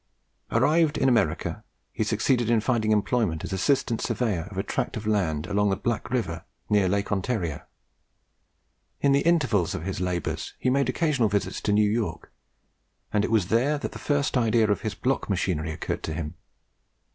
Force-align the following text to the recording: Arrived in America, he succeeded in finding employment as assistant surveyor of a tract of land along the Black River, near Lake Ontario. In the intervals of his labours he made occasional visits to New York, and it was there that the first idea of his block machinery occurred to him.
Arrived 0.49 0.97
in 0.97 1.07
America, 1.07 1.63
he 1.93 2.03
succeeded 2.03 2.49
in 2.49 2.59
finding 2.59 2.91
employment 2.91 3.43
as 3.43 3.53
assistant 3.53 4.01
surveyor 4.01 4.47
of 4.49 4.57
a 4.57 4.63
tract 4.63 4.97
of 4.97 5.05
land 5.05 5.45
along 5.45 5.69
the 5.69 5.75
Black 5.75 6.09
River, 6.09 6.43
near 6.71 6.89
Lake 6.89 7.11
Ontario. 7.11 7.61
In 9.01 9.11
the 9.11 9.19
intervals 9.21 9.75
of 9.75 9.83
his 9.83 10.01
labours 10.01 10.55
he 10.57 10.71
made 10.71 10.89
occasional 10.89 11.29
visits 11.29 11.61
to 11.61 11.71
New 11.71 11.87
York, 11.87 12.33
and 13.13 13.23
it 13.23 13.29
was 13.29 13.49
there 13.49 13.77
that 13.77 13.91
the 13.91 13.99
first 13.99 14.35
idea 14.39 14.71
of 14.71 14.81
his 14.81 14.95
block 14.95 15.29
machinery 15.29 15.71
occurred 15.71 16.01
to 16.01 16.15
him. 16.15 16.33